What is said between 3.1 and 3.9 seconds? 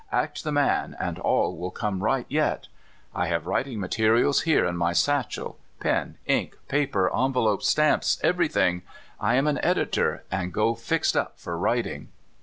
I have writing